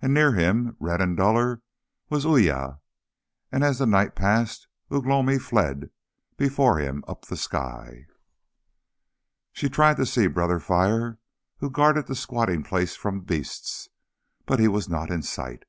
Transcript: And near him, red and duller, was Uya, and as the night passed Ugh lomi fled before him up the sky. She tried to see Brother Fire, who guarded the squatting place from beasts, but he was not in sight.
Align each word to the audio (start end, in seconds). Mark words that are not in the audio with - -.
And 0.00 0.14
near 0.14 0.30
him, 0.30 0.76
red 0.78 1.00
and 1.00 1.16
duller, 1.16 1.60
was 2.08 2.24
Uya, 2.24 2.78
and 3.50 3.64
as 3.64 3.80
the 3.80 3.84
night 3.86 4.14
passed 4.14 4.68
Ugh 4.92 5.04
lomi 5.04 5.40
fled 5.40 5.90
before 6.36 6.78
him 6.78 7.02
up 7.08 7.24
the 7.26 7.36
sky. 7.36 8.06
She 9.50 9.68
tried 9.68 9.96
to 9.96 10.06
see 10.06 10.28
Brother 10.28 10.60
Fire, 10.60 11.18
who 11.58 11.68
guarded 11.68 12.06
the 12.06 12.14
squatting 12.14 12.62
place 12.62 12.94
from 12.94 13.22
beasts, 13.22 13.88
but 14.44 14.60
he 14.60 14.68
was 14.68 14.88
not 14.88 15.10
in 15.10 15.22
sight. 15.22 15.64